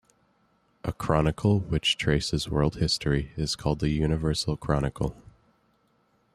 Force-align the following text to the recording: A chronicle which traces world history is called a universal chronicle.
A 0.83 0.91
chronicle 0.93 1.59
which 1.59 1.95
traces 1.95 2.49
world 2.49 2.77
history 2.77 3.31
is 3.37 3.55
called 3.55 3.83
a 3.83 3.89
universal 3.89 4.57
chronicle. 4.57 5.15